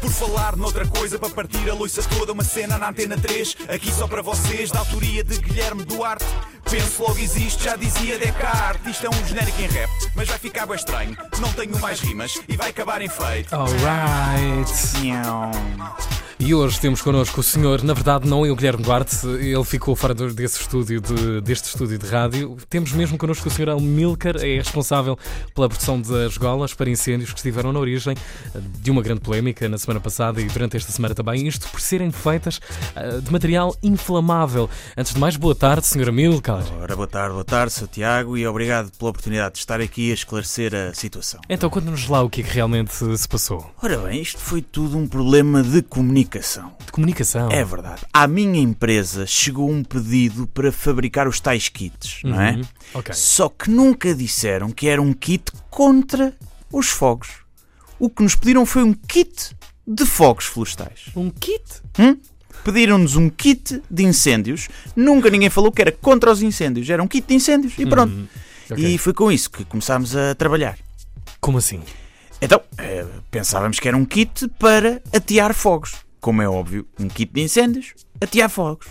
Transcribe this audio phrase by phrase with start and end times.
[0.00, 3.90] Por falar noutra coisa, para partir a loiça toda, uma cena na antena 3, aqui
[3.92, 6.24] só para vocês, da autoria de Guilherme Duarte.
[6.70, 8.92] Penso logo existe, já dizia Descartes.
[8.92, 11.16] Isto é um genérico em rap, mas vai ficar bem estranho.
[11.38, 13.54] Não tenho mais rimas e vai acabar em feito.
[13.54, 14.72] Alright.
[16.38, 19.96] E hoje temos connosco o senhor, na verdade não é o Guilherme Duarte, ele ficou
[19.96, 22.58] fora desse estúdio de- deste estúdio de rádio.
[22.68, 25.18] Temos mesmo connosco o senhor Almilcar, é responsável
[25.54, 28.14] pela produção das golas para incêndios que estiveram na origem
[28.54, 31.80] eh, de uma grande polémica na semana passada e durante esta semana também, isto por
[31.80, 32.60] serem feitas
[32.94, 34.68] eh, de material inflamável.
[34.94, 36.62] Antes de mais, boa tarde, senhor Amilcar.
[36.82, 40.14] Ora, boa tarde, boa tarde, sou Tiago e obrigado pela oportunidade de estar aqui a
[40.14, 41.40] esclarecer a situação.
[41.48, 43.68] Então, conta-nos lá o que é que realmente se passou.
[43.82, 46.25] Ora bem, isto foi tudo um problema de comunicação.
[46.84, 47.50] De comunicação.
[47.50, 48.02] É verdade.
[48.12, 52.52] À minha empresa chegou um pedido para fabricar os tais kits, não é?
[52.52, 52.62] Uhum.
[52.94, 53.14] Ok.
[53.14, 56.34] Só que nunca disseram que era um kit contra
[56.72, 57.28] os fogos.
[57.98, 61.06] O que nos pediram foi um kit de fogos florestais.
[61.14, 61.64] Um kit?
[61.98, 62.16] Hum?
[62.64, 64.68] Pediram-nos um kit de incêndios.
[64.94, 66.90] Nunca ninguém falou que era contra os incêndios.
[66.90, 67.74] Era um kit de incêndios.
[67.78, 68.12] E pronto.
[68.12, 68.26] Uhum.
[68.70, 68.84] Ok.
[68.84, 70.76] E foi com isso que começámos a trabalhar.
[71.40, 71.80] Como assim?
[72.40, 75.94] Então, eh, pensávamos que era um kit para atear fogos.
[76.26, 78.88] Como é óbvio, um kit de incêndios, atear fogos.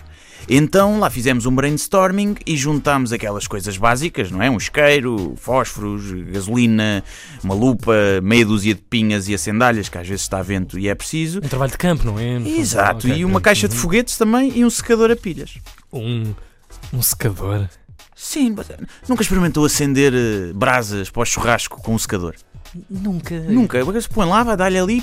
[0.47, 4.50] Então lá fizemos um brainstorming e juntámos aquelas coisas básicas, não é?
[4.50, 7.03] Um isqueiro, fósforos, gasolina,
[7.44, 10.95] uma lupa, meia dúzia de pinhas e acendalhas, que às vezes está vento e é
[10.95, 11.39] preciso.
[11.39, 12.38] Um trabalho de campo, não é?
[12.38, 15.55] Exato, Ok, e uma caixa de foguetes também e um secador a pilhas.
[15.92, 16.33] Um,
[16.94, 17.67] um secador.
[18.16, 18.77] Sim, eh,
[19.09, 22.33] nunca experimentou acender eh, brasas para o churrasco com um secador?
[22.89, 23.38] Nunca.
[23.42, 23.77] Nunca.
[23.77, 25.02] Agora se põe lá, vai dar-lhe ali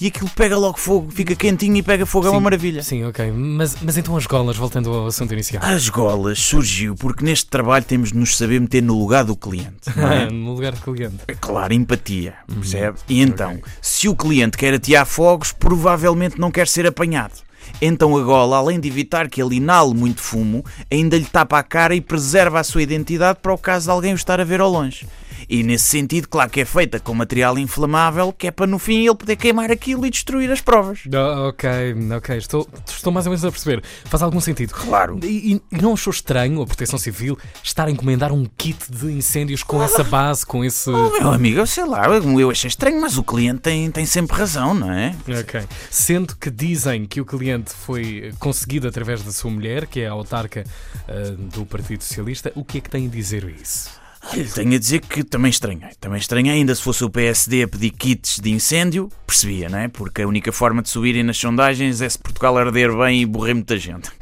[0.00, 2.82] e aquilo pega logo fogo, fica quentinho e pega fogo, é uma Sim, maravilha.
[2.82, 3.30] Sim, ok.
[3.32, 5.62] Mas, mas então as golas, voltando ao assunto inicial.
[5.64, 9.90] As golas surgiu porque neste trabalho temos de nos saber meter no lugar do cliente.
[9.94, 10.28] Não é?
[10.30, 11.16] no lugar de cliente.
[11.28, 12.98] É claro, empatia, percebe?
[13.08, 13.62] E então, Ok.
[13.82, 17.34] se o cliente quer atear fogos, provavelmente não quer ser apanhado.
[17.80, 21.62] Então a gola, além de evitar que ele inale muito fumo, ainda lhe tapa a
[21.62, 24.60] cara e preserva a sua identidade para o caso de alguém o estar a ver
[24.60, 25.06] ao longe.
[25.50, 29.04] E nesse sentido, claro que é feita com material inflamável, que é para no fim
[29.06, 31.00] ele poder queimar aquilo e destruir as provas.
[31.12, 31.68] Ah, ok,
[32.16, 32.36] ok.
[32.36, 33.82] Estou, estou mais ou menos a perceber.
[34.04, 34.72] Faz algum sentido.
[34.72, 35.18] Claro.
[35.24, 39.64] E, e- não achou estranho a Proteção Civil estar a encomendar um kit de incêndios
[39.64, 40.88] com essa base, com esse.
[40.88, 44.36] Oh, meu amigo, eu sei lá, eu achei estranho, mas o cliente tem, tem sempre
[44.36, 45.16] razão, não é?
[45.40, 45.62] Ok.
[45.90, 50.12] Sendo que dizem que o cliente foi conseguido através da sua mulher, que é a
[50.12, 50.62] autarca
[51.08, 53.99] ah, do Partido Socialista, o que é que tem a dizer isso?
[54.22, 55.90] Olha, tenho a dizer que também estranhei.
[55.98, 59.88] Também estranhei, ainda se fosse o PSD a pedir kits de incêndio, percebia, não é?
[59.88, 63.54] Porque a única forma de subirem nas sondagens é se Portugal arder bem e morrer
[63.54, 64.10] muita gente.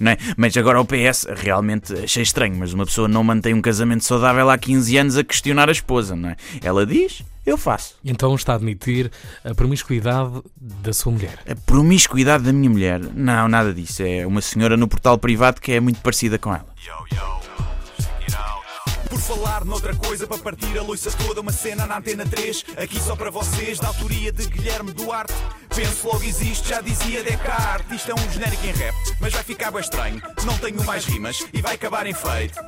[0.00, 0.18] Não é?
[0.36, 4.50] Mas agora o PS, realmente achei estranho, mas uma pessoa não mantém um casamento saudável
[4.50, 6.36] há 15 anos a questionar a esposa, não é?
[6.60, 7.94] Ela diz, eu faço.
[8.04, 9.10] Então está a admitir
[9.44, 11.38] a promiscuidade da sua mulher.
[11.48, 14.02] A promiscuidade da minha mulher, não, nada disso.
[14.02, 16.66] É uma senhora no portal privado que é muito parecida com ela.
[16.66, 17.47] Por
[19.28, 23.14] falar noutra coisa, para partir a loiça toda, uma cena na antena 3, aqui só
[23.14, 25.34] para vocês, da autoria de Guilherme Duarte.
[25.74, 27.92] Penso logo existe, já dizia Descartes.
[27.92, 30.22] Isto é um genérico em rap, mas vai ficar bem estranho.
[30.46, 32.58] Não tenho mais rimas e vai acabar em feito.